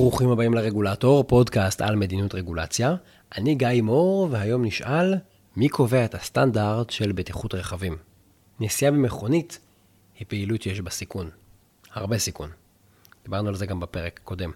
ברוכים 0.00 0.30
הבאים 0.30 0.54
לרגולטור, 0.54 1.24
פודקאסט 1.24 1.80
על 1.80 1.96
מדיניות 1.96 2.34
רגולציה. 2.34 2.94
אני 3.36 3.54
גיא 3.54 3.82
מור, 3.82 4.28
והיום 4.30 4.64
נשאל 4.64 5.14
מי 5.56 5.68
קובע 5.68 6.04
את 6.04 6.14
הסטנדרט 6.14 6.90
של 6.90 7.12
בטיחות 7.12 7.54
רכבים. 7.54 7.96
נסיעה 8.60 8.92
במכונית 8.92 9.58
היא 10.18 10.26
פעילות 10.28 10.62
שיש 10.62 10.80
בה 10.80 10.90
סיכון. 10.90 11.30
הרבה 11.92 12.18
סיכון. 12.18 12.50
דיברנו 13.24 13.48
על 13.48 13.54
זה 13.54 13.66
גם 13.66 13.80
בפרק 13.80 14.20
הקודם. 14.22 14.50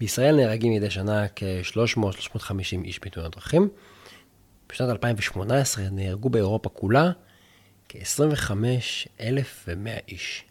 בישראל 0.00 0.36
נהרגים 0.36 0.72
מדי 0.72 0.90
שנה 0.90 1.26
כ-300-350 1.36 2.84
איש 2.84 3.00
בתאונות 3.04 3.34
דרכים. 3.34 3.68
בשנת 4.68 4.90
2018 4.90 5.84
נהרגו 5.90 6.30
באירופה 6.30 6.68
כולה 6.68 7.10
כ-25,100 7.88 9.22
איש, 10.08 10.44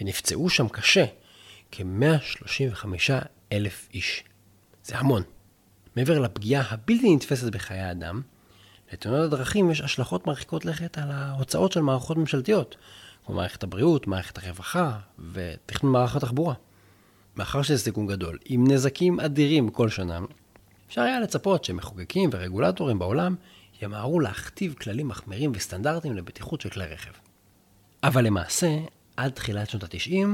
ונפצעו 0.00 0.50
שם 0.50 0.68
קשה 0.68 1.04
כ-135 1.72 3.10
אלף 3.52 3.88
איש. 3.94 4.24
זה 4.84 4.98
המון. 4.98 5.22
מעבר 5.96 6.18
לפגיעה 6.18 6.64
הבלתי 6.70 7.14
נתפסת 7.14 7.52
בחיי 7.52 7.90
אדם, 7.90 8.22
לתאונות 8.92 9.32
הדרכים 9.32 9.70
יש 9.70 9.80
השלכות 9.80 10.26
מרחיקות 10.26 10.64
לכת 10.64 10.98
על 10.98 11.10
ההוצאות 11.10 11.72
של 11.72 11.80
מערכות 11.80 12.16
ממשלתיות, 12.16 12.76
כמו 13.26 13.34
מערכת 13.34 13.62
הבריאות, 13.62 14.06
מערכת 14.06 14.38
הרווחה 14.38 14.98
ותכנון 15.32 15.92
מערך 15.92 16.16
התחבורה. 16.16 16.54
מאחר 17.36 17.62
שזה 17.62 17.78
סיכון 17.78 18.06
גדול, 18.06 18.38
עם 18.44 18.70
נזקים 18.70 19.20
אדירים 19.20 19.70
כל 19.70 19.88
שנה, 19.88 20.18
אפשר 20.88 21.00
היה 21.00 21.20
לצפות 21.20 21.64
שמחוקקים 21.64 22.30
ורגולטורים 22.32 22.98
בעולם 22.98 23.34
ימהרו 23.82 24.20
להכתיב 24.20 24.74
כללים 24.74 25.08
מחמירים 25.08 25.52
וסטנדרטים 25.54 26.16
לבטיחות 26.16 26.60
של 26.60 26.70
כלי 26.70 26.84
רכב. 26.84 27.10
אבל 28.02 28.24
למעשה, 28.24 28.78
עד 29.16 29.32
תחילת 29.32 29.70
שנות 29.70 29.84
ה-90, 29.84 30.26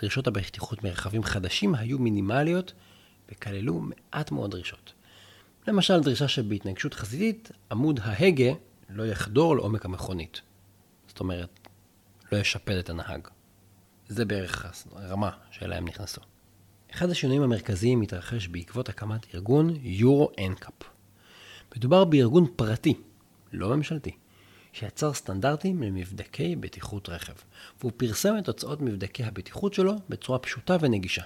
דרישות 0.00 0.26
הבטיחות 0.26 0.84
מרכבים 0.84 1.22
חדשים 1.22 1.74
היו 1.74 1.98
מינימליות 1.98 2.72
וכללו 3.32 3.80
מעט 3.80 4.30
מאוד 4.30 4.50
דרישות. 4.50 4.92
למשל, 5.68 6.00
דרישה 6.00 6.28
שבהתנגשות 6.28 6.94
חזיתית, 6.94 7.50
עמוד 7.70 8.00
ההגה 8.02 8.52
לא 8.90 9.06
יחדור 9.06 9.56
לעומק 9.56 9.84
המכונית. 9.84 10.40
זאת 11.08 11.20
אומרת, 11.20 11.68
לא 12.32 12.38
ישפד 12.38 12.74
את 12.74 12.90
הנהג. 12.90 13.28
זה 14.08 14.24
בערך 14.24 14.86
הרמה 14.92 15.30
שאליה 15.50 15.78
הם 15.78 15.88
נכנסו. 15.88 16.20
אחד 16.92 17.10
השינויים 17.10 17.42
המרכזיים 17.42 18.00
מתרחש 18.00 18.48
בעקבות 18.48 18.88
הקמת 18.88 19.34
ארגון 19.34 19.76
יורו 19.82 20.30
אנקאפ. 20.46 20.72
מדובר 21.76 22.04
בארגון 22.04 22.46
פרטי, 22.56 22.94
לא 23.52 23.76
ממשלתי, 23.76 24.10
שיצר 24.72 25.12
סטנדרטים 25.12 25.82
למבדקי 25.82 26.56
בטיחות 26.56 27.08
רכב, 27.08 27.32
והוא 27.80 27.92
פרסם 27.96 28.38
את 28.38 28.44
תוצאות 28.44 28.80
מבדקי 28.80 29.24
הבטיחות 29.24 29.74
שלו 29.74 29.94
בצורה 30.08 30.38
פשוטה 30.38 30.76
ונגישה. 30.80 31.22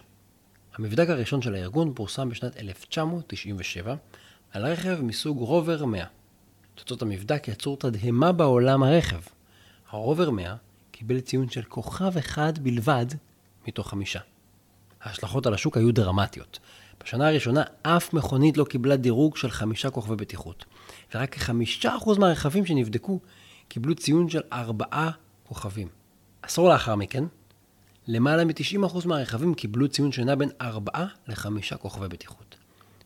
המבדק 0.75 1.09
הראשון 1.09 1.43
של 1.43 1.55
הארגון 1.55 1.95
פורסם 1.95 2.29
בשנת 2.29 2.57
1997 2.57 3.95
על 4.53 4.67
רכב 4.67 4.99
מסוג 5.03 5.39
רובר 5.39 5.85
100. 5.85 6.07
תוצאות 6.75 7.03
המבדק 7.03 7.49
יצרו 7.49 7.77
תדהמה 7.77 8.33
בעולם 8.33 8.83
הרכב. 8.83 9.21
הרובר 9.91 10.31
100 10.31 10.57
קיבל 10.91 11.21
ציון 11.21 11.49
של 11.49 11.63
כוכב 11.63 12.17
אחד 12.19 12.59
בלבד 12.59 13.07
מתוך 13.69 13.89
חמישה. 13.89 14.21
ההשלכות 15.01 15.47
על 15.47 15.55
השוק 15.55 15.77
היו 15.77 15.93
דרמטיות. 15.93 16.59
בשנה 17.03 17.29
הראשונה 17.29 17.63
אף 17.83 18.13
מכונית 18.13 18.57
לא 18.57 18.65
קיבלה 18.65 18.97
דירוג 18.97 19.37
של 19.37 19.51
חמישה 19.51 19.91
כוכבי 19.91 20.17
בטיחות, 20.17 20.65
ורק 21.15 21.35
כחמישה 21.35 21.97
אחוז 21.97 22.19
מהרכבים 22.19 22.67
שנבדקו 22.67 23.21
קיבלו 23.69 23.95
ציון 23.95 24.29
של 24.29 24.41
ארבעה 24.53 25.11
כוכבים. 25.49 25.89
עשור 26.43 26.69
לאחר 26.69 26.95
מכן, 26.95 27.25
למעלה 28.07 28.45
מ-90% 28.45 29.07
מהרכבים 29.07 29.55
קיבלו 29.55 29.89
ציון 29.89 30.13
שנע 30.13 30.35
בין 30.35 30.51
ארבעה 30.61 31.07
לחמישה 31.29 31.77
כוכבי 31.77 32.09
בטיחות. 32.09 32.57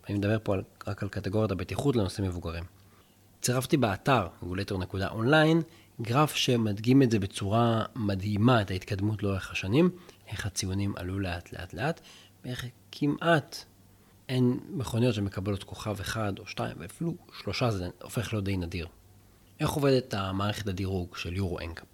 אני 0.09 0.19
מדבר 0.19 0.39
פה 0.43 0.55
על, 0.55 0.63
רק 0.87 1.03
על 1.03 1.09
קטגוריית 1.09 1.51
הבטיחות 1.51 1.97
לנושאים 1.97 2.27
מבוגרים. 2.27 2.65
צירפתי 3.41 3.77
באתר 3.77 4.27
regulator.online 4.43 5.63
גרף 6.01 6.35
שמדגים 6.35 7.03
את 7.03 7.11
זה 7.11 7.19
בצורה 7.19 7.85
מדהימה, 7.97 8.63
את 8.63 8.71
ההתקדמות 8.71 9.23
לאורך 9.23 9.51
השנים, 9.51 9.91
איך 10.29 10.47
הציונים 10.47 10.93
עלו 10.97 11.19
לאט 11.19 11.53
לאט 11.53 11.75
לאט, 11.75 12.01
ואיך 12.45 12.67
כמעט 12.93 13.65
אין 14.29 14.61
מכוניות 14.71 15.15
שמקבלות 15.15 15.65
כוכב 15.65 16.01
אחד 16.01 16.39
או 16.39 16.47
שתיים, 16.47 16.77
ואפילו 16.81 17.15
שלושה 17.43 17.71
זה 17.71 17.89
הופך 18.03 18.33
להיות 18.33 18.45
די 18.45 18.57
נדיר. 18.57 18.87
איך 19.61 19.71
עובדת 19.71 20.15
המערכת 20.15 20.67
הדירוג 20.67 21.17
של 21.17 21.37
Euro 21.37 21.61
NCAP? 21.61 21.87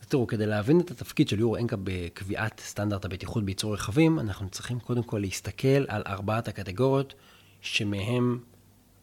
אז 0.00 0.06
תראו, 0.06 0.26
כדי 0.26 0.46
להבין 0.46 0.80
את 0.80 0.90
התפקיד 0.90 1.28
של 1.28 1.40
Euro 1.40 1.56
NCAP 1.56 1.78
בקביעת 1.82 2.60
סטנדרט 2.60 3.04
הבטיחות 3.04 3.44
בייצור 3.44 3.74
רכבים, 3.74 4.18
אנחנו 4.18 4.48
צריכים 4.48 4.80
קודם 4.80 5.02
כל 5.02 5.18
להסתכל 5.18 5.84
על 5.88 6.02
ארבעת 6.06 6.48
הקטגוריות 6.48 7.14
שמהם 7.60 8.38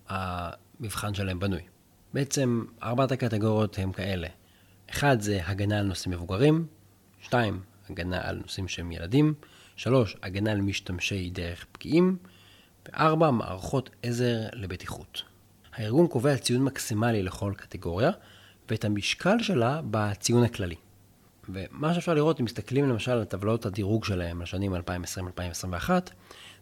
המבחן 0.07 1.13
שלהם 1.13 1.39
בנוי. 1.39 1.61
בעצם 2.13 2.66
ארבעת 2.84 3.11
הקטגוריות 3.11 3.79
הם 3.79 3.91
כאלה. 3.91 4.28
אחד 4.89 5.22
זה 5.22 5.39
הגנה 5.45 5.79
על 5.79 5.85
נוסעים 5.85 6.13
מבוגרים, 6.13 6.67
שתיים, 7.22 7.59
הגנה 7.89 8.29
על 8.29 8.35
נושאים 8.35 8.67
שהם 8.67 8.91
ילדים, 8.91 9.34
שלוש, 9.75 10.16
הגנה 10.23 10.51
על 10.51 10.61
משתמשי 10.61 11.29
דרך 11.29 11.66
פגיעים, 11.72 12.17
וארבע, 12.93 13.31
מערכות 13.31 13.89
עזר 14.03 14.47
לבטיחות. 14.53 15.21
הארגון 15.73 16.07
קובע 16.07 16.37
ציון 16.37 16.63
מקסימלי 16.63 17.23
לכל 17.23 17.53
קטגוריה, 17.57 18.11
ואת 18.69 18.85
המשקל 18.85 19.39
שלה 19.41 19.81
בציון 19.91 20.43
הכללי. 20.43 20.75
ומה 21.49 21.93
שאפשר 21.93 22.13
לראות, 22.13 22.39
אם 22.39 22.45
מסתכלים 22.45 22.89
למשל 22.89 23.11
על 23.11 23.25
טבלאות 23.25 23.65
הדירוג 23.65 24.05
שלהם 24.05 24.41
לשנים 24.41 24.75
2020-2021, 24.75 24.79
זה 25.89 25.91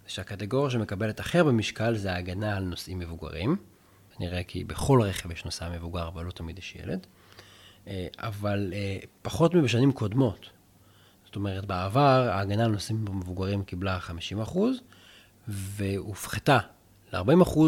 שהקטגוריה 0.07 0.71
שמקבלת 0.71 1.19
הכי 1.19 1.37
הרבה 1.37 1.51
משקל 1.51 1.95
זה 1.95 2.13
ההגנה 2.13 2.57
על 2.57 2.63
נוסעים 2.63 2.99
מבוגרים. 2.99 3.55
נראה 4.19 4.43
כי 4.43 4.63
בכל 4.63 5.01
רכב 5.01 5.31
יש 5.31 5.45
נוסע 5.45 5.69
מבוגר, 5.69 6.07
אבל 6.07 6.25
לא 6.25 6.31
תמיד 6.31 6.59
יש 6.59 6.75
ילד. 6.75 7.07
אה, 7.87 8.07
אבל 8.17 8.73
אה, 8.75 8.97
פחות 9.21 9.53
מבשנים 9.53 9.91
קודמות. 9.91 10.49
זאת 11.25 11.35
אומרת, 11.35 11.65
בעבר 11.65 12.29
ההגנה 12.29 12.65
על 12.65 12.71
נוסעים 12.71 13.05
מבוגרים 13.05 13.63
קיבלה 13.63 13.99
50%, 14.43 14.57
והופחתה 15.47 16.59
ל-40%, 17.13 17.59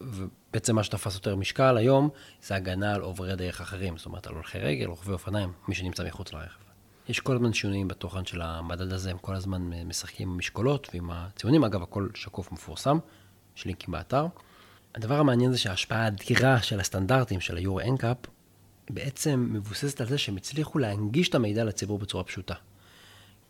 ובעצם 0.00 0.74
מה 0.74 0.84
שתפס 0.84 1.14
יותר 1.14 1.36
משקל 1.36 1.76
היום, 1.76 2.08
זה 2.42 2.54
הגנה 2.54 2.94
על 2.94 3.00
עוברי 3.00 3.36
דרך 3.36 3.60
אחרים, 3.60 3.96
זאת 3.96 4.06
אומרת, 4.06 4.26
על 4.26 4.34
הולכי 4.34 4.58
רגל, 4.58 4.86
רוכבי 4.86 5.12
אופניים, 5.12 5.52
מי 5.68 5.74
שנמצא 5.74 6.04
מחוץ 6.04 6.32
לרכב. 6.32 6.64
יש 7.08 7.20
כל 7.20 7.34
הזמן 7.34 7.52
שינויים 7.52 7.88
בתוכן 7.88 8.24
של 8.24 8.42
המדד 8.42 8.92
הזה, 8.92 9.10
הם 9.10 9.18
כל 9.18 9.34
הזמן 9.34 9.70
משחקים 9.84 10.28
עם 10.28 10.34
המשקולות 10.34 10.88
ועם 10.94 11.10
הציונים. 11.10 11.64
אגב, 11.64 11.82
הכל 11.82 12.08
שקוף 12.14 12.52
ומפורסם, 12.52 12.98
יש 13.56 13.64
לינקים 13.64 13.92
באתר. 13.92 14.26
הדבר 14.94 15.18
המעניין 15.20 15.52
זה 15.52 15.58
שההשפעה 15.58 16.04
האדירה 16.04 16.62
של 16.62 16.80
הסטנדרטים 16.80 17.40
של 17.40 17.56
היורו 17.56 17.80
אנקאפ, 17.80 18.16
בעצם 18.90 19.48
מבוססת 19.52 20.00
על 20.00 20.06
זה 20.06 20.18
שהם 20.18 20.36
הצליחו 20.36 20.78
להנגיש 20.78 21.28
את 21.28 21.34
המידע 21.34 21.64
לציבור 21.64 21.98
בצורה 21.98 22.24
פשוטה. 22.24 22.54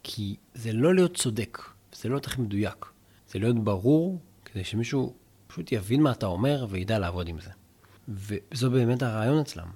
כי 0.03 0.37
זה 0.55 0.73
לא 0.73 0.95
להיות 0.95 1.17
צודק, 1.17 1.59
זה 1.93 2.09
לא 2.09 2.15
להיות 2.15 2.27
הכי 2.27 2.41
מדויק. 2.41 2.87
זה 3.34 3.41
להיות 3.41 3.65
ברור, 3.65 4.21
כדי 4.45 4.65
שמישהו 4.65 5.15
פשוט 5.47 5.72
יבין 5.72 6.03
מה 6.03 6.12
אתה 6.12 6.27
אומר 6.27 6.67
וידע 6.71 6.99
לעבוד 6.99 7.28
עם 7.28 7.37
זה. 7.41 7.50
וזו 8.09 8.71
באמת 8.71 9.03
הרעיון 9.03 9.39
אצלם. 9.39 9.69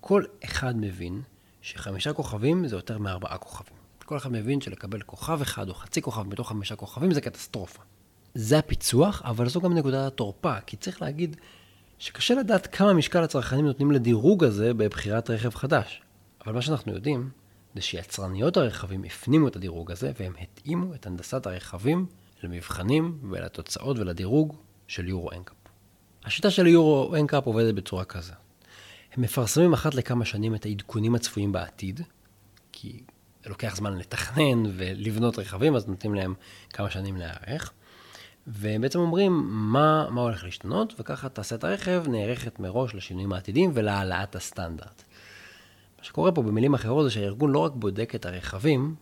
כל 0.00 0.24
אחד 0.44 0.76
מבין 0.76 1.22
שחמישה 1.62 2.12
כוכבים 2.12 2.68
זה 2.68 2.76
יותר 2.76 2.98
מארבעה 2.98 3.38
כוכבים. 3.38 3.76
כל 4.04 4.16
אחד 4.16 4.32
מבין 4.32 4.60
שלקבל 4.60 5.02
כוכב 5.02 5.40
אחד 5.42 5.68
או 5.68 5.74
חצי 5.74 6.02
כוכב 6.02 6.22
מתוך 6.22 6.48
חמישה 6.48 6.76
כוכבים 6.76 7.12
זה 7.12 7.20
קטסטרופה. 7.20 7.82
זה 8.34 8.58
הפיצוח, 8.58 9.22
אבל 9.24 9.48
זו 9.48 9.60
גם 9.60 9.74
נקודת 9.74 10.06
התורפה, 10.06 10.60
כי 10.60 10.76
צריך 10.76 11.02
להגיד 11.02 11.36
שקשה 11.98 12.34
לדעת 12.34 12.66
כמה 12.66 12.92
משקל 12.92 13.22
הצרכנים 13.22 13.66
נותנים 13.66 13.92
לדירוג 13.92 14.44
הזה 14.44 14.74
בבחירת 14.74 15.30
רכב 15.30 15.54
חדש. 15.54 16.02
אבל 16.44 16.54
מה 16.54 16.62
שאנחנו 16.62 16.92
יודעים, 16.92 17.30
זה 17.74 17.80
שיצרניות 17.80 18.56
הרכבים 18.56 19.04
הפנימו 19.04 19.48
את 19.48 19.56
הדירוג 19.56 19.90
הזה, 19.90 20.12
והם 20.20 20.32
התאימו 20.40 20.94
את 20.94 21.06
הנדסת 21.06 21.46
הרכבים 21.46 22.06
למבחנים 22.44 23.18
ולתוצאות 23.30 23.98
ולדירוג 23.98 24.56
של 24.88 25.08
Euro 25.08 25.32
NCAP. 25.32 25.56
השיטה 26.24 26.50
של 26.50 26.66
Euro 26.66 27.16
NCAP 27.16 27.46
עובדת 27.46 27.74
בצורה 27.74 28.04
כזאת. 28.04 28.34
הם 29.12 29.22
מפרסמים 29.22 29.72
אחת 29.72 29.94
לכמה 29.94 30.24
שנים 30.24 30.54
את 30.54 30.66
העדכונים 30.66 31.14
הצפויים 31.14 31.52
בעתיד, 31.52 32.00
כי 32.72 33.02
זה 33.42 33.50
לוקח 33.50 33.76
זמן 33.76 33.98
לתכנן 33.98 34.62
ולבנות 34.76 35.38
רכבים, 35.38 35.76
אז 35.76 35.88
נותנים 35.88 36.14
להם 36.14 36.34
כמה 36.70 36.90
שנים 36.90 37.16
להיערך. 37.16 37.72
והם 38.46 38.80
בעצם 38.80 38.98
אומרים 38.98 39.32
מה, 39.50 40.10
מה 40.10 40.20
הולך 40.20 40.44
להשתנות, 40.44 40.94
וככה 40.98 41.28
תעשיית 41.28 41.64
הרכב 41.64 42.04
נערכת 42.08 42.60
מראש 42.60 42.94
לשינויים 42.94 43.32
העתידיים 43.32 43.70
ולהעלאת 43.74 44.36
הסטנדרט. 44.36 45.02
מה 45.98 46.04
שקורה 46.04 46.32
פה 46.32 46.42
במילים 46.42 46.74
אחרות 46.74 47.04
זה 47.04 47.10
שהארגון 47.10 47.50
לא 47.50 47.58
רק 47.58 47.72
בודק 47.74 48.14
את 48.14 48.26
הרכבים, 48.26 48.94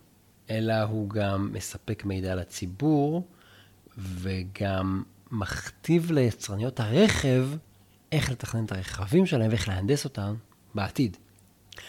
אלא 0.50 0.82
הוא 0.82 1.10
גם 1.10 1.50
מספק 1.52 2.04
מידע 2.04 2.34
לציבור, 2.34 3.28
וגם 3.98 5.02
מכתיב 5.30 6.12
ליצרניות 6.12 6.80
הרכב 6.80 7.48
איך 8.12 8.30
לתכנן 8.30 8.64
את 8.64 8.72
הרכבים 8.72 9.26
שלהם 9.26 9.50
ואיך 9.50 9.68
להנדס 9.68 10.04
אותם 10.04 10.34
בעתיד. 10.74 11.16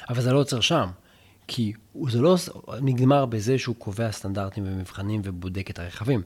אבל 0.10 0.22
זה 0.22 0.34
לא 0.34 0.40
עוצר 0.40 0.60
שם, 0.60 0.90
כי 1.48 1.74
זה 2.08 2.22
לא 2.22 2.36
נגמר 2.82 3.26
בזה 3.26 3.58
שהוא 3.58 3.76
קובע 3.76 4.12
סטנדרטים 4.12 4.64
ומבחנים 4.68 5.22
ובודק 5.24 5.70
את 5.70 5.80
הרכבים. 5.80 6.22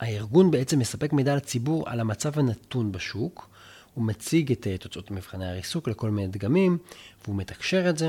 הארגון 0.00 0.50
בעצם 0.50 0.78
מספק 0.78 1.12
מידע 1.12 1.36
לציבור 1.36 1.88
על 1.88 2.00
המצב 2.00 2.38
הנתון 2.38 2.92
בשוק, 2.92 3.48
הוא 3.94 4.04
מציג 4.04 4.52
את 4.52 4.66
אה, 4.66 4.78
תוצאות 4.78 5.10
מבחני 5.10 5.48
הריסוק 5.48 5.88
לכל 5.88 6.10
מיני 6.10 6.28
דגמים, 6.28 6.78
והוא 7.24 7.36
מתקשר 7.36 7.90
את 7.90 7.98
זה, 7.98 8.08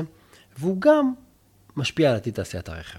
והוא 0.58 0.80
גם 0.80 1.12
משפיע 1.76 2.10
על 2.10 2.16
עתיד 2.16 2.34
תעשיית 2.34 2.68
הרכב. 2.68 2.98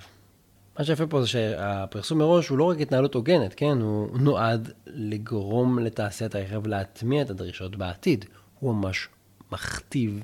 מה 0.79 0.85
שיפה 0.85 1.07
פה 1.07 1.21
זה 1.21 1.27
שהפרסום 1.27 2.18
מראש 2.18 2.47
הוא 2.47 2.57
לא 2.57 2.63
רק 2.63 2.81
התנהלות 2.81 3.13
הוגנת, 3.13 3.53
כן? 3.53 3.81
הוא 3.81 4.19
נועד 4.19 4.71
לגרום 4.88 5.79
לתעשיית 5.79 6.35
הרכב 6.35 6.68
להטמיע 6.68 7.21
את 7.21 7.29
הדרישות 7.29 7.75
בעתיד. 7.75 8.25
הוא 8.59 8.75
ממש 8.75 9.07
מכתיב 9.51 10.23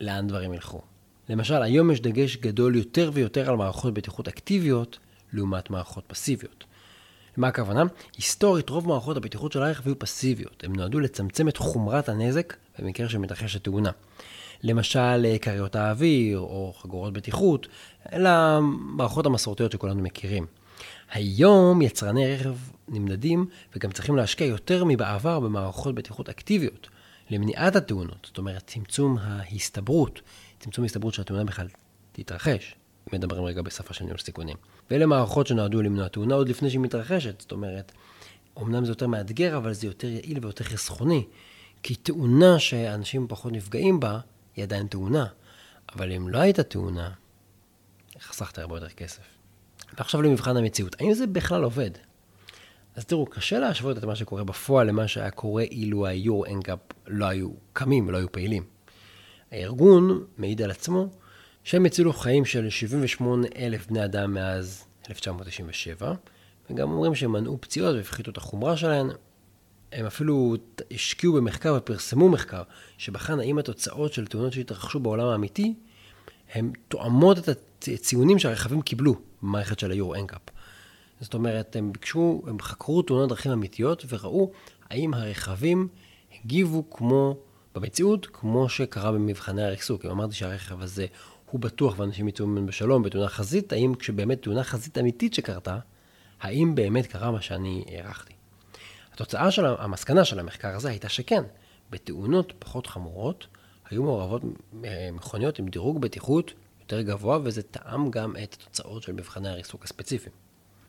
לאן 0.00 0.26
דברים 0.28 0.54
ילכו. 0.54 0.80
למשל, 1.28 1.62
היום 1.62 1.90
יש 1.90 2.00
דגש 2.00 2.36
גדול 2.36 2.76
יותר 2.76 3.10
ויותר 3.14 3.50
על 3.50 3.56
מערכות 3.56 3.94
בטיחות 3.94 4.28
אקטיביות 4.28 4.98
לעומת 5.32 5.70
מערכות 5.70 6.04
פסיביות. 6.06 6.64
למה 7.36 7.48
הכוונה? 7.48 7.82
היסטורית, 8.16 8.70
רוב 8.70 8.88
מערכות 8.88 9.16
הבטיחות 9.16 9.52
של 9.52 9.62
הרכב 9.62 9.86
היו 9.86 9.98
פסיביות. 9.98 10.64
הן 10.64 10.76
נועדו 10.76 11.00
לצמצם 11.00 11.48
את 11.48 11.56
חומרת 11.56 12.08
הנזק 12.08 12.56
במקרה 12.78 13.08
שמתרחשת 13.08 13.64
תאונה. 13.64 13.90
למשל, 14.62 15.36
כריות 15.40 15.76
האוויר 15.76 16.38
או 16.38 16.72
חגורות 16.78 17.12
בטיחות, 17.12 17.68
אלה 18.12 18.56
המערכות 18.56 19.26
המסורתיות 19.26 19.72
שכולנו 19.72 20.02
מכירים. 20.02 20.46
היום 21.10 21.82
יצרני 21.82 22.34
רכב 22.34 22.54
נמדדים 22.88 23.46
וגם 23.74 23.92
צריכים 23.92 24.16
להשקיע 24.16 24.46
יותר 24.46 24.84
מבעבר 24.84 25.40
במערכות 25.40 25.94
בטיחות 25.94 26.28
אקטיביות 26.28 26.88
למניעת 27.30 27.76
התאונות, 27.76 28.18
זאת 28.26 28.38
אומרת 28.38 28.62
צמצום 28.66 29.18
ההסתברות, 29.20 30.20
צמצום 30.60 30.84
ההסתברות 30.84 31.14
שהתאונה 31.14 31.44
בכלל 31.44 31.66
תתרחש. 32.12 32.74
מדברים 33.12 33.44
רגע 33.44 33.62
בשפה 33.62 33.94
של 33.94 34.04
ניהול 34.04 34.18
סיכונים. 34.18 34.56
ואלה 34.90 35.06
מערכות 35.06 35.46
שנועדו 35.46 35.82
למנוע 35.82 36.08
תאונה 36.08 36.34
עוד 36.34 36.48
לפני 36.48 36.70
שהיא 36.70 36.80
מתרחשת, 36.80 37.40
זאת 37.40 37.52
אומרת, 37.52 37.92
אמנם 38.58 38.84
זה 38.84 38.90
יותר 38.90 39.06
מאתגר, 39.06 39.56
אבל 39.56 39.72
זה 39.72 39.86
יותר 39.86 40.08
יעיל 40.08 40.38
ויותר 40.42 40.64
חסכוני. 40.64 41.24
כי 41.82 41.94
תאונה 41.94 42.58
שאנשים 42.58 43.26
פחות 43.28 43.52
נפגעים 43.52 44.00
בה, 44.00 44.18
היא 44.58 44.64
עדיין 44.64 44.86
תאונה. 44.86 45.26
אבל 45.94 46.12
אם 46.12 46.28
לא 46.28 46.38
הייתה 46.38 46.62
תאונה, 46.62 47.10
חסכת 48.20 48.58
הרבה 48.58 48.76
יותר 48.76 48.88
כסף. 48.88 49.22
ועכשיו 49.98 50.22
למבחן 50.22 50.56
המציאות, 50.56 50.96
האם 51.00 51.14
זה 51.14 51.26
בכלל 51.26 51.64
עובד? 51.64 51.90
אז 52.96 53.04
תראו, 53.04 53.26
קשה 53.26 53.58
להשוות 53.58 53.98
את 53.98 54.04
מה 54.04 54.16
שקורה 54.16 54.44
בפועל 54.44 54.86
למה 54.86 55.08
שהיה 55.08 55.30
קורה 55.30 55.62
אילו 55.62 56.06
היורו 56.06 56.46
אנקאפ 56.46 56.78
לא 57.06 57.24
היו 57.26 57.50
קמים 57.72 58.08
ולא 58.08 58.16
היו 58.16 58.32
פעילים. 58.32 58.64
הארגון 59.50 60.24
מעיד 60.38 60.62
על 60.62 60.70
עצמו 60.70 61.08
שהם 61.64 61.84
הצילו 61.86 62.12
חיים 62.12 62.44
של 62.44 62.70
78 62.70 63.46
אלף 63.56 63.86
בני 63.86 64.04
אדם 64.04 64.34
מאז 64.34 64.84
1997, 65.08 66.14
וגם 66.70 66.90
אומרים 66.90 67.14
שהם 67.14 67.32
מנעו 67.32 67.58
פציעות 67.60 67.96
והפחיתו 67.96 68.30
את 68.30 68.36
החומרה 68.36 68.76
שלהן. 68.76 69.10
הם 69.92 70.06
אפילו 70.06 70.56
השקיעו 70.90 71.32
במחקר 71.32 71.74
ופרסמו 71.78 72.28
מחקר 72.28 72.62
שבחן 72.98 73.40
האם 73.40 73.58
התוצאות 73.58 74.12
של 74.12 74.26
תאונות 74.26 74.52
שהתרחשו 74.52 75.00
בעולם 75.00 75.26
האמיתי, 75.26 75.74
הן 76.52 76.72
תואמות 76.88 77.38
את 77.38 77.48
הציונים 77.88 78.38
שהרכבים 78.38 78.82
קיבלו 78.82 79.14
במערכת 79.42 79.78
של 79.78 79.90
היורו 79.90 80.14
אנקאפ. 80.14 80.40
זאת 81.20 81.34
אומרת, 81.34 81.76
הם 81.76 81.92
ביקשו, 81.92 82.42
הם 82.46 82.60
חקרו 82.60 83.02
תאונות 83.02 83.28
דרכים 83.28 83.52
אמיתיות 83.52 84.04
וראו 84.08 84.50
האם 84.90 85.14
הרכבים 85.14 85.88
הגיבו 86.44 86.90
כמו, 86.90 87.36
במציאות, 87.74 88.26
כמו 88.32 88.68
שקרה 88.68 89.12
במבחני 89.12 89.62
הריסוק. 89.62 90.04
אם 90.04 90.10
אמרתי 90.10 90.34
שהרכב 90.34 90.82
הזה 90.82 91.06
הוא 91.50 91.60
בטוח 91.60 91.98
ואנשים 91.98 92.28
יצאו 92.28 92.46
ממנו 92.46 92.66
בשלום 92.66 93.02
בתאונה 93.02 93.28
חזית, 93.28 93.72
האם 93.72 93.94
כשבאמת 93.94 94.42
תאונה 94.42 94.64
חזית 94.64 94.98
אמיתית 94.98 95.34
שקרתה, 95.34 95.78
האם 96.40 96.74
באמת 96.74 97.06
קרה 97.06 97.30
מה 97.30 97.42
שאני 97.42 97.84
הערכתי. 97.88 98.37
התוצאה 99.18 99.50
של 99.50 99.66
המסקנה 99.66 100.24
של 100.24 100.38
המחקר 100.38 100.76
הזה 100.76 100.88
הייתה 100.88 101.08
שכן, 101.08 101.42
בתאונות 101.90 102.52
פחות 102.58 102.86
חמורות, 102.86 103.46
היו 103.90 104.02
מעורבות 104.02 104.42
אה, 104.84 105.08
מכוניות 105.12 105.58
עם 105.58 105.68
דירוג 105.68 106.00
בטיחות 106.00 106.52
יותר 106.80 107.02
גבוה, 107.02 107.38
וזה 107.42 107.62
תאם 107.62 108.10
גם 108.10 108.34
את 108.42 108.56
התוצאות 108.60 109.02
של 109.02 109.12
מבחני 109.12 109.48
הריסוק 109.48 109.84
הספציפיים. 109.84 110.34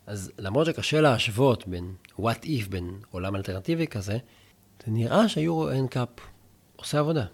אז 0.08 0.32
למרות 0.38 0.66
שקשה 0.66 1.02
להשוות 1.02 1.68
בין 1.68 1.94
what 2.20 2.44
if, 2.44 2.70
בין 2.70 3.00
עולם 3.12 3.36
אלטרנטיבי 3.36 3.88
כזה, 3.88 4.18
זה 4.86 4.92
נראה 4.92 5.30
שה 5.30 5.47
Euro 5.47 5.70
NCAP 5.70 6.10
עושה 6.76 7.00
עבודה. 7.00 7.26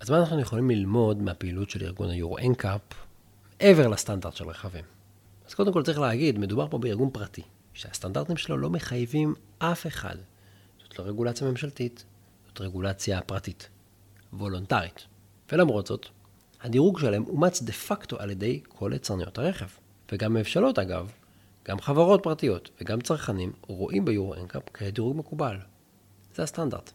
אז 0.00 0.10
מה 0.10 0.18
אנחנו 0.18 0.40
יכולים 0.40 0.70
ללמוד 0.70 1.22
מהפעילות 1.22 1.70
של 1.70 1.84
ארגון 1.84 2.10
ה 2.10 2.16
Euro 2.16 2.38
NCAP 2.38 2.80
מעבר 3.60 3.88
לסטנדרט 3.88 4.36
של 4.36 4.48
רכבים? 4.48 4.84
אז 5.48 5.54
קודם 5.54 5.72
כל 5.72 5.82
צריך 5.82 5.98
להגיד, 5.98 6.38
מדובר 6.38 6.66
פה 6.70 6.78
בארגון 6.78 7.10
פרטי, 7.10 7.42
שהסטנדרטים 7.80 8.36
שלו 8.36 8.58
לא 8.58 8.70
מחייבים 8.70 9.34
אף 9.58 9.86
אחד. 9.86 10.16
זאת 10.82 10.98
לא 10.98 11.04
רגולציה 11.04 11.50
ממשלתית, 11.50 12.04
זאת 12.48 12.60
רגולציה 12.60 13.20
פרטית, 13.20 13.68
וולונטרית. 14.32 15.06
ולמרות 15.52 15.86
זאת, 15.86 16.06
הדירוג 16.60 16.98
שלהם 16.98 17.24
אומץ 17.26 17.62
דה 17.62 17.72
פקטו 17.72 18.20
על 18.20 18.30
ידי 18.30 18.60
כל 18.68 18.92
יצרניות 18.94 19.38
הרכב. 19.38 19.66
וגם 20.12 20.34
ממשלות 20.34 20.78
אגב, 20.78 21.10
גם 21.68 21.80
חברות 21.80 22.22
פרטיות 22.22 22.70
וגם 22.80 23.00
צרכנים 23.00 23.52
רואים 23.66 24.04
ב 24.04 24.10
Euro 24.10 24.34
NCAP 24.34 24.62
כדירוג 24.74 25.16
מקובל. 25.16 25.56
זה 26.34 26.42
הסטנדרט. 26.42 26.92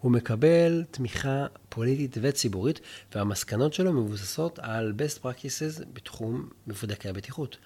הוא 0.00 0.12
מקבל 0.12 0.84
תמיכה 0.90 1.46
פוליטית 1.68 2.16
וציבורית, 2.22 2.80
והמסקנות 3.14 3.72
שלו 3.72 3.92
מבוססות 3.92 4.58
על 4.58 4.92
best 4.98 5.22
practices 5.22 5.84
בתחום 5.92 6.48
מבדקי 6.66 7.08
הבטיחות. 7.08 7.56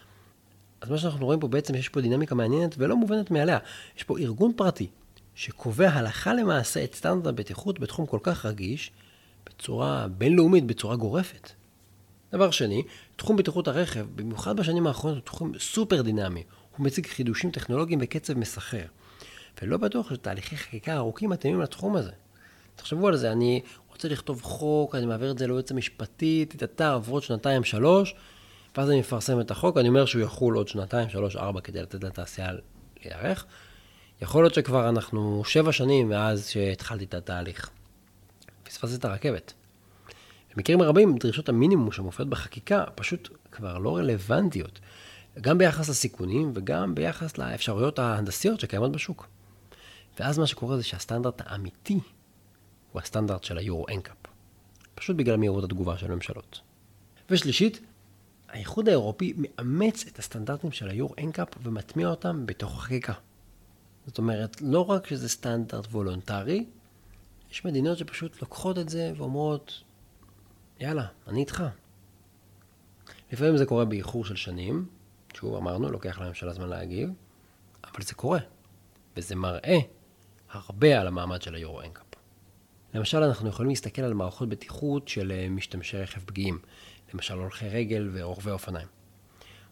אז 0.82 0.90
מה 0.90 0.98
שאנחנו 0.98 1.26
רואים 1.26 1.40
פה 1.40 1.48
בעצם, 1.48 1.74
יש 1.74 1.88
פה 1.88 2.00
דינמיקה 2.00 2.34
מעניינת 2.34 2.74
ולא 2.78 2.96
מובנת 2.96 3.30
מאליה. 3.30 3.58
יש 3.96 4.02
פה 4.02 4.18
ארגון 4.18 4.52
פרטי 4.56 4.86
שקובע 5.34 5.88
הלכה 5.88 6.34
למעשה 6.34 6.84
את 6.84 6.94
סטנדרט 6.94 7.26
הבטיחות 7.26 7.80
בתחום 7.80 8.06
כל 8.06 8.18
כך 8.22 8.46
רגיש, 8.46 8.90
בצורה 9.46 10.08
בינלאומית, 10.08 10.66
בצורה 10.66 10.96
גורפת. 10.96 11.50
דבר 12.32 12.50
שני, 12.50 12.82
תחום 13.16 13.36
בטיחות 13.36 13.68
הרכב, 13.68 14.06
במיוחד 14.14 14.56
בשנים 14.56 14.86
האחרונות, 14.86 15.18
הוא 15.18 15.24
תחום 15.24 15.52
סופר 15.58 16.02
דינמי. 16.02 16.42
הוא 16.76 16.86
מציג 16.86 17.06
חידושים 17.06 17.50
טכנולוגיים 17.50 17.98
בקצב 17.98 18.38
מסחרר. 18.38 18.86
ולא 19.62 19.76
בטוח 19.76 20.14
שתהליכי 20.14 20.56
חקיקה 20.56 20.96
ארוכים 20.96 21.30
מתאימים 21.30 21.60
לתחום 21.60 21.96
הזה. 21.96 22.10
תחשבו 22.76 23.08
על 23.08 23.16
זה, 23.16 23.32
אני 23.32 23.60
רוצה 23.90 24.08
לכתוב 24.08 24.42
חוק, 24.42 24.94
אני 24.94 25.06
מעביר 25.06 25.30
את 25.30 25.38
זה 25.38 25.46
ליועץ 25.46 25.70
המשפטי, 25.70 26.44
תתתה, 26.44 26.94
עברות 26.94 27.22
שנתיים, 27.22 27.64
שלוש, 27.64 28.14
ואז 28.76 28.90
אני 28.90 29.00
מפרסם 29.00 29.40
את 29.40 29.50
החוק, 29.50 29.76
אני 29.76 29.88
אומר 29.88 30.04
שהוא 30.04 30.22
יחול 30.22 30.56
עוד 30.56 30.68
שנתיים, 30.68 31.08
שלוש, 31.08 31.36
ארבע, 31.36 31.60
כדי 31.60 31.82
לתת 31.82 32.04
לתעשייה 32.04 32.50
להיערך. 33.04 33.46
יכול 34.22 34.44
להיות 34.44 34.54
שכבר 34.54 34.88
אנחנו 34.88 35.42
שבע 35.44 35.72
שנים 35.72 36.08
מאז 36.08 36.48
שהתחלתי 36.48 37.04
את 37.04 37.14
התהליך. 37.14 37.70
פספסתי 38.62 38.96
את 38.96 39.04
הרכבת. 39.04 39.52
במקרים 40.56 40.82
רבים, 40.82 41.16
דרישות 41.18 41.48
המינימום 41.48 41.92
שמופיעות 41.92 42.30
בחקיקה 42.30 42.84
פשוט 42.94 43.28
כבר 43.52 43.78
לא 43.78 43.96
רלוונטיות, 43.96 44.80
גם 45.40 45.58
ביחס 45.58 45.88
לסיכונים 45.88 46.52
וגם 46.54 46.94
ביחס 46.94 47.38
לאפשרויות 47.38 47.98
ההנדסיות 47.98 48.60
שקיימות 48.60 48.92
בשוק. 48.92 49.26
ואז 50.20 50.38
מה 50.38 50.46
שקורה 50.46 50.76
זה 50.76 50.82
שהסטנדרט 50.82 51.42
האמיתי 51.44 52.00
הוא 52.92 53.02
הסטנדרט 53.02 53.44
של 53.44 53.58
היורו 53.58 53.86
אנקאפ. 53.88 54.16
פשוט 54.94 55.16
בגלל 55.16 55.36
מהירות 55.36 55.64
התגובה 55.64 55.98
של 55.98 56.14
ממשלות. 56.14 56.60
ושלישית, 57.30 57.80
האיחוד 58.52 58.88
האירופי 58.88 59.32
מאמץ 59.36 60.06
את 60.06 60.18
הסטנדרטים 60.18 60.72
של 60.72 60.88
היורו 60.88 61.14
אנקאפ 61.18 61.48
ומטמיע 61.62 62.08
אותם 62.08 62.46
בתוך 62.46 62.76
החקיקה. 62.76 63.12
זאת 64.06 64.18
אומרת, 64.18 64.62
לא 64.62 64.90
רק 64.90 65.06
שזה 65.06 65.28
סטנדרט 65.28 65.86
וולונטרי, 65.86 66.64
יש 67.50 67.64
מדינות 67.64 67.98
שפשוט 67.98 68.42
לוקחות 68.42 68.78
את 68.78 68.88
זה 68.88 69.12
ואומרות, 69.16 69.82
יאללה, 70.80 71.06
אני 71.28 71.40
איתך. 71.40 71.64
לפעמים 73.32 73.56
זה 73.56 73.66
קורה 73.66 73.84
באיחור 73.84 74.24
של 74.24 74.36
שנים, 74.36 74.86
שוב 75.34 75.54
אמרנו, 75.54 75.90
לוקח 75.90 76.20
לממשלה 76.20 76.52
זמן 76.52 76.68
להגיב, 76.68 77.10
אבל 77.84 78.02
זה 78.02 78.14
קורה, 78.14 78.38
וזה 79.16 79.36
מראה 79.36 79.78
הרבה 80.50 81.00
על 81.00 81.06
המעמד 81.06 81.42
של 81.42 81.54
היורו 81.54 81.80
אנקאפ. 81.80 82.04
למשל, 82.94 83.22
אנחנו 83.22 83.48
יכולים 83.48 83.70
להסתכל 83.70 84.02
על 84.02 84.14
מערכות 84.14 84.48
בטיחות 84.48 85.08
של 85.08 85.32
אה, 85.32 85.48
משתמשי 85.50 85.96
רכב 85.96 86.20
פגיעים, 86.20 86.58
למשל 87.14 87.34
הולכי 87.34 87.68
רגל 87.68 88.10
ורוכבי 88.12 88.50
אופניים. 88.50 88.86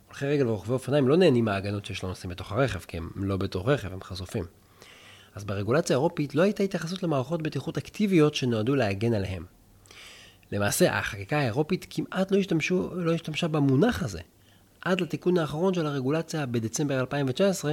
הולכי 0.07 0.27
רגל 0.27 0.49
ורוכבי 0.49 0.73
אופניים 0.73 1.09
לא 1.09 1.17
נהנים 1.17 1.45
מההגנות 1.45 1.85
שיש 1.85 2.05
לנוסעים 2.05 2.31
בתוך 2.31 2.53
הרכב, 2.53 2.79
כי 2.79 2.97
הם 2.97 3.11
לא 3.17 3.37
בתוך 3.37 3.69
רכב, 3.69 3.93
הם 3.93 4.03
חשופים. 4.03 4.45
אז 5.35 5.45
ברגולציה 5.45 5.97
האירופית 5.97 6.35
לא 6.35 6.43
הייתה 6.43 6.63
התייחסות 6.63 7.03
למערכות 7.03 7.43
בטיחות 7.43 7.79
אקטיביות 7.79 8.35
שנועדו 8.35 8.75
להגן 8.75 9.15
עליהם. 9.15 9.45
למעשה, 10.53 10.99
החקיקה 10.99 11.39
האירופית 11.39 11.87
כמעט 11.91 12.33
לא, 12.33 12.39
השתמשו, 12.39 12.95
לא 12.95 13.13
השתמשה 13.13 13.49
במונח 13.49 14.03
הזה, 14.03 14.21
עד 14.81 15.01
לתיקון 15.01 15.39
האחרון 15.39 15.75
של 15.75 15.87
הרגולציה 15.87 16.47
בדצמבר 16.47 17.01
2019, 17.01 17.73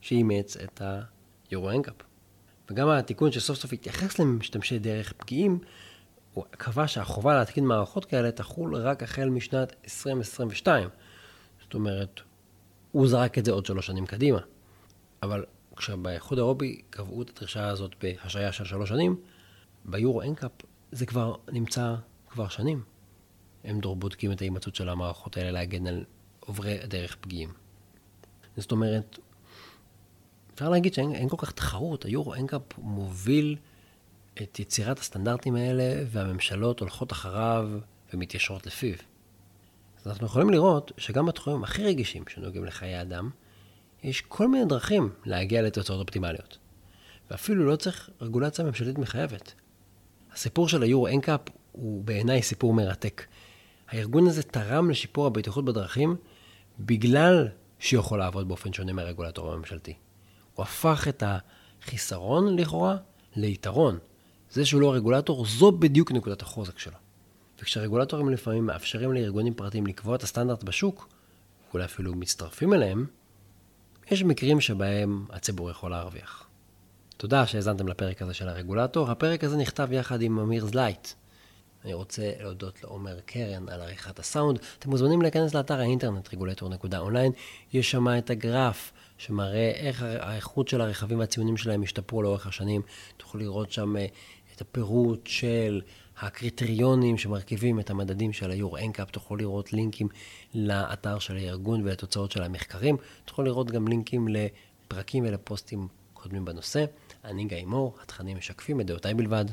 שאימץ 0.00 0.56
את 0.56 0.82
היורו 1.50 1.70
אנקאפ. 1.70 1.94
וגם 2.70 2.88
התיקון 2.88 3.32
שסוף 3.32 3.58
סוף 3.58 3.72
התייחס 3.72 4.18
למשתמשי 4.18 4.78
דרך 4.78 5.12
פגיעים, 5.12 5.58
הוא 6.34 6.44
קבע 6.50 6.88
שהחובה 6.88 7.38
להתקין 7.38 7.66
מערכות 7.66 8.04
כאלה 8.04 8.30
תחול 8.30 8.76
רק 8.76 9.02
החל 9.02 9.28
משנת 9.28 9.72
2022. 9.84 10.88
זאת 11.62 11.74
אומרת, 11.74 12.20
הוא 12.92 13.08
זרק 13.08 13.38
את 13.38 13.44
זה 13.44 13.52
עוד 13.52 13.66
שלוש 13.66 13.86
שנים 13.86 14.06
קדימה. 14.06 14.38
אבל 15.22 15.44
כשבאיחוד 15.76 16.38
האירופי 16.38 16.82
קבעו 16.90 17.22
את 17.22 17.30
הדרישה 17.30 17.68
הזאת 17.68 17.94
בהשעיה 18.02 18.52
של 18.52 18.64
שלוש 18.64 18.88
שנים, 18.88 19.20
ביורו 19.84 20.22
אנקאפ 20.22 20.52
זה 20.92 21.06
כבר 21.06 21.34
נמצא 21.52 21.94
כבר 22.28 22.48
שנים. 22.48 22.82
הם 23.64 23.80
כבר 23.80 23.96
בודקים 23.96 24.32
את 24.32 24.40
ההימצאות 24.40 24.74
של 24.74 24.88
המערכות 24.88 25.36
האלה 25.36 25.50
להגן 25.50 25.86
על 25.86 26.04
עוברי 26.40 26.78
דרך 26.86 27.16
פגיעים. 27.20 27.52
זאת 28.56 28.72
אומרת, 28.72 29.18
אפשר 30.54 30.68
להגיד 30.68 30.94
שאין 30.94 31.28
כל 31.28 31.36
כך 31.36 31.52
תחרות, 31.52 32.04
היורו 32.04 32.34
אנקאפ 32.34 32.62
מוביל 32.78 33.56
את 34.42 34.58
יצירת 34.58 34.98
הסטנדרטים 34.98 35.54
האלה, 35.54 36.02
והממשלות 36.06 36.80
הולכות 36.80 37.12
אחריו 37.12 37.68
ומתיישרות 38.14 38.66
לפיו. 38.66 38.94
אז 40.00 40.06
אנחנו 40.06 40.26
יכולים 40.26 40.50
לראות 40.50 40.92
שגם 40.96 41.26
בתחומים 41.26 41.64
הכי 41.64 41.84
רגישים 41.84 42.24
שנוגעים 42.28 42.64
לחיי 42.64 43.02
אדם, 43.02 43.30
יש 44.02 44.20
כל 44.20 44.48
מיני 44.48 44.64
דרכים 44.64 45.12
להגיע 45.24 45.62
לתוצאות 45.62 46.00
אופטימליות. 46.00 46.58
ואפילו 47.30 47.66
לא 47.66 47.76
צריך 47.76 48.10
רגולציה 48.20 48.64
ממשלתית 48.64 48.98
מחייבת. 48.98 49.54
הסיפור 50.32 50.68
של 50.68 50.82
היורו 50.82 51.08
אנקאפ 51.08 51.40
הוא 51.72 52.04
בעיניי 52.04 52.42
סיפור 52.42 52.74
מרתק. 52.74 53.26
הארגון 53.88 54.26
הזה 54.26 54.42
תרם 54.42 54.90
לשיפור 54.90 55.26
הבטיחות 55.26 55.64
בדרכים 55.64 56.16
בגלל 56.80 57.48
שהוא 57.78 58.00
יכול 58.00 58.18
לעבוד 58.18 58.48
באופן 58.48 58.72
שונה 58.72 58.92
מהרגולטור 58.92 59.52
הממשלתי. 59.52 59.94
הוא 60.54 60.62
הפך 60.62 61.06
את 61.08 61.22
החיסרון 61.26 62.58
לכאורה 62.58 62.96
ליתרון. 63.36 63.98
זה 64.52 64.66
שהוא 64.66 64.80
לא 64.80 64.86
הרגולטור, 64.86 65.46
זו 65.46 65.72
בדיוק 65.72 66.12
נקודת 66.12 66.42
החוזק 66.42 66.78
שלו. 66.78 66.96
וכשרגולטורים 67.60 68.28
לפעמים 68.28 68.66
מאפשרים 68.66 69.12
לארגונים 69.12 69.54
פרטיים 69.54 69.86
לקבוע 69.86 70.16
את 70.16 70.22
הסטנדרט 70.22 70.64
בשוק, 70.64 71.08
ואולי 71.70 71.84
אפילו 71.84 72.14
מצטרפים 72.14 72.74
אליהם, 72.74 73.06
יש 74.10 74.22
מקרים 74.22 74.60
שבהם 74.60 75.26
הציבור 75.30 75.70
יכול 75.70 75.90
להרוויח. 75.90 76.46
תודה 77.16 77.46
שהאזנתם 77.46 77.88
לפרק 77.88 78.22
הזה 78.22 78.34
של 78.34 78.48
הרגולטור. 78.48 79.10
הפרק 79.10 79.44
הזה 79.44 79.56
נכתב 79.56 79.88
יחד 79.92 80.22
עם 80.22 80.38
אמיר 80.38 80.66
זלייט. 80.66 81.08
אני 81.84 81.94
רוצה 81.94 82.32
להודות 82.40 82.82
לעומר 82.82 83.20
קרן 83.26 83.68
על 83.68 83.80
עריכת 83.80 84.18
הסאונד. 84.18 84.58
אתם 84.78 84.90
מוזמנים 84.90 85.22
להיכנס 85.22 85.54
לאתר 85.54 85.80
האינטרנט 85.80 86.34
רגולטור.אונליין. 86.34 87.32
יש 87.72 87.90
שם 87.90 88.06
את 88.18 88.30
הגרף 88.30 88.92
שמראה 89.18 89.70
איך 89.70 90.02
האיכות 90.02 90.68
של 90.68 90.80
הרכבים 90.80 91.18
והציונים 91.18 91.56
שלהם 91.56 91.82
השתפרו 91.82 92.22
לאורך 92.22 92.46
השנים. 92.46 92.82
תוכלו 93.16 93.40
לראות 93.40 93.72
שם 93.72 93.96
אה, 93.96 94.06
את 94.60 94.66
הפירוט 94.68 95.26
של 95.26 95.80
הקריטריונים 96.20 97.18
שמרכיבים 97.18 97.80
את 97.80 97.90
המדדים 97.90 98.32
של 98.32 98.50
היורו 98.50 98.78
אנקאפ. 98.78 99.10
תוכלו 99.10 99.36
לראות 99.36 99.72
לינקים 99.72 100.08
לאתר 100.54 101.18
של 101.18 101.36
הארגון 101.36 101.80
ולתוצאות 101.84 102.32
של 102.32 102.42
המחקרים. 102.42 102.96
תוכלו 103.24 103.44
לראות 103.44 103.70
גם 103.70 103.88
לינקים 103.88 104.28
לפרקים 104.28 105.24
ולפוסטים 105.24 105.88
קודמים 106.12 106.44
בנושא. 106.44 106.84
אני 107.24 107.44
גיא 107.44 107.64
מור, 107.64 107.94
התכנים 108.02 108.36
משקפים 108.36 108.80
את 108.80 108.86
דעותיי 108.86 109.14
בלבד. 109.14 109.44